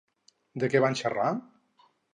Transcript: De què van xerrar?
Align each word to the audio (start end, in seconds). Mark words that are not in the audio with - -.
De 0.63 0.69
què 0.75 0.81
van 0.87 0.99
xerrar? 1.05 1.31